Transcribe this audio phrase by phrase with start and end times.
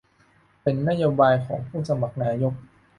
[0.61, 2.53] เป็นนโยบายของผู้สมัครนายก